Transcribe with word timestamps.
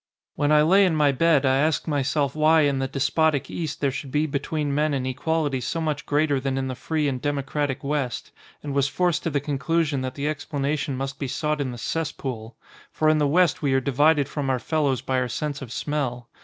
When 0.33 0.51
I 0.51 0.63
lay 0.63 0.83
in 0.83 0.95
my 0.95 1.11
bed 1.11 1.45
I 1.45 1.57
asked 1.57 1.87
myself 1.87 2.35
why 2.35 2.61
in 2.61 2.79
the 2.79 2.87
despotic 2.87 3.51
East 3.51 3.81
there 3.81 3.91
should 3.91 4.09
be 4.09 4.25
between 4.25 4.73
men 4.73 4.95
an 4.95 5.05
equality 5.05 5.61
so 5.61 5.79
much 5.79 6.07
greater 6.07 6.39
than 6.39 6.57
in 6.57 6.67
the 6.67 6.73
free 6.73 7.07
and 7.07 7.21
democratic 7.21 7.83
West, 7.83 8.31
and 8.63 8.73
was 8.73 8.87
forced 8.87 9.21
to 9.21 9.29
the 9.29 9.39
conclu 9.39 9.85
sion 9.85 10.01
that 10.01 10.15
the 10.15 10.27
explanation 10.27 10.97
must 10.97 11.19
be 11.19 11.27
sought 11.27 11.61
in 11.61 11.69
the 11.69 11.77
cess 11.77 12.11
pool. 12.11 12.57
For 12.91 13.09
in 13.09 13.19
the 13.19 13.27
West 13.27 13.61
we 13.61 13.75
are 13.75 13.79
divided 13.79 14.27
from 14.27 14.49
our 14.49 14.57
fellows 14.57 15.01
by 15.01 15.19
our 15.19 15.29
sense 15.29 15.61
of 15.61 15.71
smell. 15.71 16.29